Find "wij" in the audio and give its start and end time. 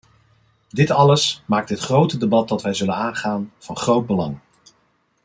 2.61-2.73